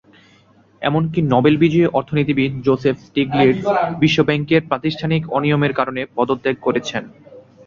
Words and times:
এমনকি 0.81 1.19
নোবেল 1.31 1.55
বিজয়ী 1.57 1.87
অর্থনীতিবিদ 1.93 2.51
জোসেফ 2.65 2.95
স্টিগলিটজ 2.99 3.63
বিশ্বব্যাংকের 4.01 4.61
প্রাতিষ্ঠানিক 4.69 5.21
অনিয়মের 5.37 5.73
কারণে 5.79 6.01
পদত্যাগ 6.15 6.55
করেছেন। 6.61 7.03